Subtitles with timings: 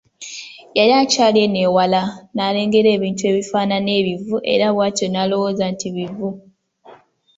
[0.77, 2.01] Yali akyali eno ewala
[2.33, 6.29] n’alengera ebintu ebifaanana ng’ebivu era bwatyo n’alowooza nti bivu.